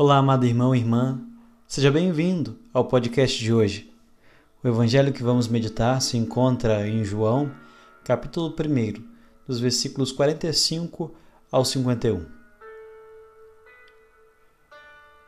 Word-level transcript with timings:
Olá, 0.00 0.18
amado 0.18 0.46
irmão 0.46 0.72
e 0.72 0.78
irmã, 0.78 1.20
seja 1.66 1.90
bem-vindo 1.90 2.56
ao 2.72 2.84
podcast 2.84 3.36
de 3.36 3.52
hoje. 3.52 3.92
O 4.62 4.68
evangelho 4.68 5.12
que 5.12 5.24
vamos 5.24 5.48
meditar 5.48 6.00
se 6.00 6.16
encontra 6.16 6.86
em 6.86 7.02
João, 7.02 7.50
capítulo 8.04 8.46
1, 8.46 9.04
dos 9.44 9.58
versículos 9.58 10.12
45 10.12 11.12
ao 11.50 11.64
51. 11.64 12.24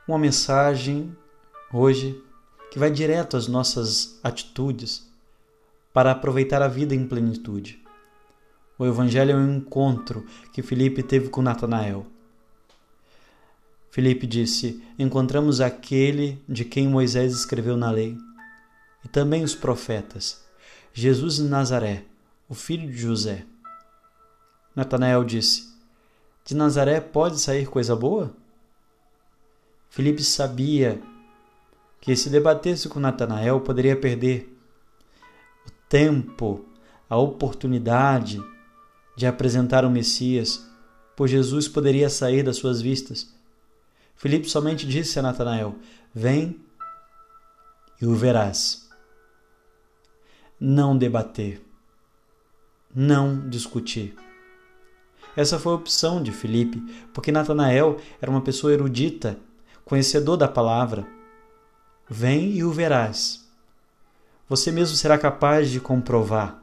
Uma 0.06 0.20
mensagem 0.20 1.16
hoje 1.74 2.22
que 2.70 2.78
vai 2.78 2.92
direto 2.92 3.36
às 3.36 3.48
nossas 3.48 4.20
atitudes 4.22 5.04
para 5.92 6.12
aproveitar 6.12 6.62
a 6.62 6.68
vida 6.68 6.94
em 6.94 7.08
plenitude. 7.08 7.82
O 8.78 8.86
evangelho 8.86 9.32
é 9.32 9.34
um 9.34 9.56
encontro 9.56 10.24
que 10.52 10.62
Felipe 10.62 11.02
teve 11.02 11.28
com 11.28 11.42
Natanael 11.42 12.06
Filipe 13.90 14.24
disse: 14.26 14.82
Encontramos 14.98 15.60
aquele 15.60 16.40
de 16.48 16.64
quem 16.64 16.88
Moisés 16.88 17.32
escreveu 17.32 17.76
na 17.76 17.90
lei, 17.90 18.16
e 19.04 19.08
também 19.08 19.42
os 19.42 19.54
profetas, 19.54 20.44
Jesus 20.92 21.36
de 21.36 21.42
Nazaré, 21.42 22.04
o 22.48 22.54
filho 22.54 22.88
de 22.88 22.96
José. 22.96 23.44
Natanael 24.76 25.24
disse: 25.24 25.74
De 26.44 26.54
Nazaré 26.54 27.00
pode 27.00 27.40
sair 27.40 27.66
coisa 27.66 27.96
boa? 27.96 28.32
Filipe 29.88 30.22
sabia 30.22 31.02
que 32.00 32.14
se 32.14 32.30
debatesse 32.30 32.88
com 32.88 33.00
Natanael 33.00 33.60
poderia 33.60 33.96
perder 33.96 34.56
o 35.66 35.70
tempo, 35.88 36.64
a 37.08 37.16
oportunidade 37.16 38.40
de 39.16 39.26
apresentar 39.26 39.84
o 39.84 39.90
Messias, 39.90 40.64
pois 41.16 41.32
Jesus 41.32 41.66
poderia 41.66 42.08
sair 42.08 42.44
das 42.44 42.56
suas 42.56 42.80
vistas 42.80 43.39
Filipe 44.20 44.50
somente 44.50 44.86
disse 44.86 45.18
a 45.18 45.22
Natanael: 45.22 45.76
Vem 46.14 46.60
e 48.02 48.04
o 48.04 48.14
verás. 48.14 48.86
Não 50.60 50.94
debater, 50.94 51.62
não 52.94 53.48
discutir. 53.48 54.14
Essa 55.34 55.58
foi 55.58 55.72
a 55.72 55.76
opção 55.76 56.22
de 56.22 56.32
Filipe, 56.32 56.82
porque 57.14 57.32
Natanael 57.32 57.98
era 58.20 58.30
uma 58.30 58.42
pessoa 58.42 58.74
erudita, 58.74 59.38
conhecedor 59.86 60.36
da 60.36 60.46
palavra. 60.46 61.06
Vem 62.06 62.52
e 62.52 62.62
o 62.62 62.70
verás. 62.70 63.48
Você 64.50 64.70
mesmo 64.70 64.96
será 64.96 65.16
capaz 65.16 65.70
de 65.70 65.80
comprovar. 65.80 66.62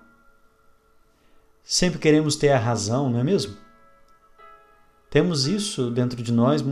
Sempre 1.63 1.97
queremos 1.97 2.35
ter 2.35 2.49
a 2.49 2.59
razão, 2.59 3.09
não 3.09 3.19
é 3.19 3.23
mesmo? 3.23 3.57
Temos 5.17 5.47
isso 5.47 5.89
dentro 5.89 6.21
de 6.21 6.31
nós. 6.31 6.63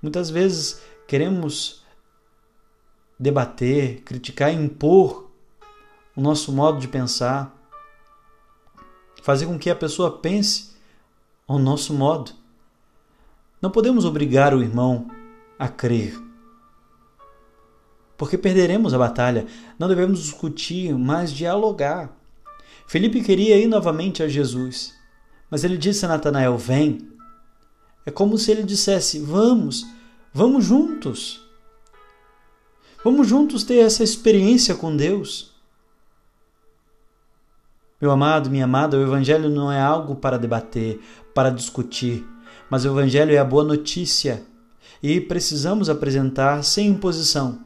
Muitas 0.00 0.30
vezes 0.30 0.80
queremos 1.08 1.82
debater, 3.18 4.02
criticar, 4.02 4.54
impor 4.54 5.28
o 6.14 6.20
nosso 6.20 6.52
modo 6.52 6.78
de 6.78 6.86
pensar, 6.86 7.52
fazer 9.20 9.46
com 9.46 9.58
que 9.58 9.68
a 9.68 9.74
pessoa 9.74 10.16
pense 10.16 10.76
ao 11.44 11.58
nosso 11.58 11.92
modo. 11.92 12.30
Não 13.60 13.68
podemos 13.68 14.04
obrigar 14.04 14.54
o 14.54 14.62
irmão 14.62 15.10
a 15.58 15.66
crer, 15.66 16.16
porque 18.16 18.38
perderemos 18.38 18.94
a 18.94 18.98
batalha. 18.98 19.44
Não 19.76 19.88
devemos 19.88 20.22
discutir, 20.22 20.96
mas 20.96 21.32
dialogar. 21.32 22.16
Felipe 22.86 23.24
queria 23.24 23.56
ir 23.56 23.66
novamente 23.66 24.22
a 24.22 24.28
Jesus, 24.28 24.94
mas 25.50 25.64
ele 25.64 25.76
disse 25.76 26.04
a 26.04 26.08
Natanael: 26.08 26.56
Vem. 26.56 27.17
É 28.08 28.10
como 28.10 28.38
se 28.38 28.50
ele 28.50 28.62
dissesse: 28.62 29.18
Vamos, 29.18 29.86
vamos 30.32 30.64
juntos. 30.64 31.46
Vamos 33.04 33.28
juntos 33.28 33.64
ter 33.64 33.80
essa 33.80 34.02
experiência 34.02 34.74
com 34.74 34.96
Deus. 34.96 35.52
Meu 38.00 38.10
amado, 38.10 38.48
minha 38.48 38.64
amada, 38.64 38.96
o 38.96 39.02
Evangelho 39.02 39.50
não 39.50 39.70
é 39.70 39.78
algo 39.78 40.16
para 40.16 40.38
debater, 40.38 40.98
para 41.34 41.50
discutir, 41.50 42.26
mas 42.70 42.86
o 42.86 42.88
Evangelho 42.88 43.34
é 43.34 43.36
a 43.36 43.44
boa 43.44 43.62
notícia 43.62 44.42
e 45.02 45.20
precisamos 45.20 45.90
apresentar 45.90 46.64
sem 46.64 46.88
imposição. 46.88 47.58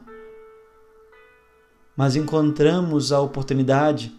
Mas 1.95 2.17
encontramos 2.17 3.13
a 3.13 3.21
oportunidade, 3.21 4.13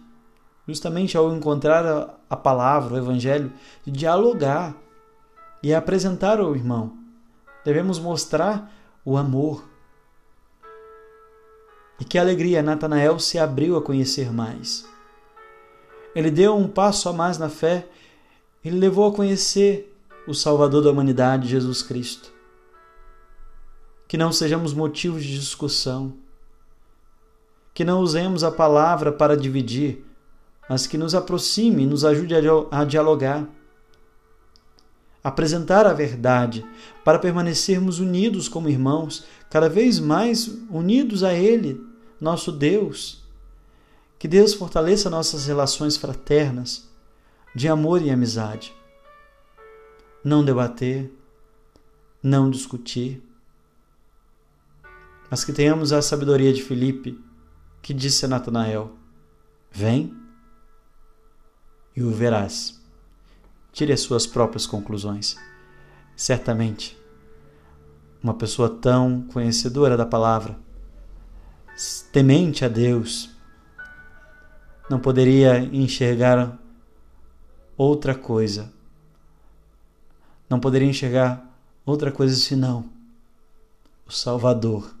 justamente 0.67 1.15
ao 1.15 1.31
encontrar 1.35 2.19
a 2.27 2.35
palavra, 2.35 2.95
o 2.95 2.97
Evangelho, 2.97 3.53
de 3.85 3.91
dialogar 3.91 4.75
e 5.65 5.73
apresentar 5.73 6.39
ao 6.39 6.55
irmão. 6.55 6.95
Devemos 7.65 7.97
mostrar 7.97 8.71
o 9.03 9.17
amor. 9.17 9.67
E 11.99 12.05
que 12.05 12.19
alegria 12.19 12.61
Natanael 12.61 13.17
se 13.17 13.39
abriu 13.39 13.75
a 13.75 13.81
conhecer 13.81 14.31
mais. 14.31 14.87
Ele 16.13 16.29
deu 16.29 16.55
um 16.55 16.67
passo 16.67 17.09
a 17.09 17.13
mais 17.13 17.39
na 17.39 17.49
fé, 17.49 17.87
ele 18.63 18.77
levou 18.77 19.09
a 19.09 19.11
conhecer 19.11 19.91
o 20.27 20.35
Salvador 20.35 20.83
da 20.83 20.91
humanidade, 20.91 21.47
Jesus 21.47 21.81
Cristo. 21.81 22.31
Que 24.07 24.17
não 24.17 24.31
sejamos 24.31 24.71
motivos 24.71 25.23
de 25.23 25.39
discussão, 25.39 26.13
que 27.73 27.83
não 27.83 28.01
usemos 28.01 28.43
a 28.43 28.51
palavra 28.51 29.11
para 29.11 29.35
dividir, 29.35 30.05
mas 30.69 30.85
que 30.85 30.95
nos 30.95 31.15
aproxime 31.15 31.81
e 31.81 31.87
nos 31.87 32.05
ajude 32.05 32.35
a 32.69 32.83
dialogar 32.85 33.49
apresentar 35.25 35.87
a 35.87 35.93
verdade, 35.93 36.63
para 37.03 37.17
permanecermos 37.17 37.97
unidos 37.97 38.47
como 38.47 38.69
irmãos, 38.69 39.25
cada 39.49 39.67
vez 39.67 39.99
mais 39.99 40.45
unidos 40.69 41.23
a 41.23 41.33
Ele, 41.33 41.83
nosso 42.21 42.51
Deus. 42.51 43.23
Que 44.19 44.27
Deus 44.27 44.53
fortaleça 44.53 45.09
nossas 45.09 45.47
relações 45.47 45.97
fraternas, 45.97 46.87
de 47.55 47.67
amor 47.67 48.03
e 48.03 48.11
amizade. 48.11 48.71
Não 50.23 50.45
debater, 50.45 51.11
não 52.21 52.47
discutir, 52.47 53.23
mas 55.31 55.43
que 55.43 55.51
tenhamos 55.51 55.91
a 55.91 56.03
sabedoria 56.03 56.53
de 56.53 56.61
Filipe, 56.61 57.19
que 57.81 57.95
disse 57.95 58.25
a 58.25 58.27
Natanael: 58.27 58.91
Vem 59.71 60.15
e 61.95 62.03
o 62.03 62.11
verás 62.11 62.84
tire 63.75 63.91
as 63.91 63.99
suas 63.99 64.25
próprias 64.25 64.65
conclusões. 64.65 65.35
Certamente, 66.15 66.97
uma 68.23 68.33
pessoa 68.33 68.69
tão 68.69 69.23
conhecedora 69.23 69.97
da 69.97 70.05
palavra, 70.05 70.57
temente 72.09 72.63
a 72.63 72.69
Deus, 72.69 73.29
não 74.89 74.97
poderia 74.97 75.59
enxergar 75.59 76.57
outra 77.75 78.15
coisa. 78.15 78.71
Não 80.49 80.57
poderia 80.57 80.87
enxergar 80.87 81.45
outra 81.85 82.13
coisa 82.13 82.33
senão 82.33 82.89
o 84.07 84.11
Salvador, 84.11 84.95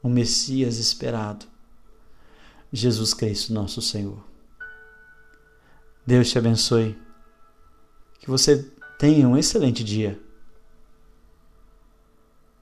o 0.00 0.08
Messias 0.08 0.76
esperado, 0.78 1.46
Jesus 2.72 3.14
Cristo, 3.14 3.52
nosso 3.52 3.82
Senhor. 3.82 4.22
Deus 6.06 6.30
te 6.30 6.38
abençoe 6.38 7.01
que 8.22 8.30
você 8.30 8.64
tenha 8.98 9.28
um 9.28 9.36
excelente 9.36 9.82
dia. 9.82 10.18